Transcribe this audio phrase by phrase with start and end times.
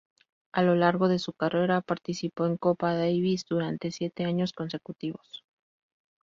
[0.51, 5.43] A lo largo de su carrera, participó en Copa Davis durante siete años consecutivos.